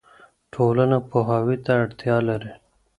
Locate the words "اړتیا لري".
1.83-2.53